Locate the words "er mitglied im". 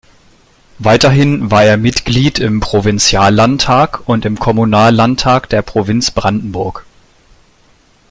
1.63-2.59